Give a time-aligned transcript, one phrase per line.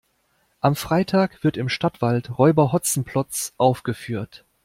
[0.61, 4.43] Am Freitag wird im Stadtwald Räuber Hotzenplotz aufgeführt.